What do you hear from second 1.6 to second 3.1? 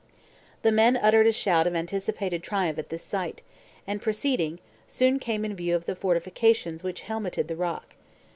of anticipated triumph at this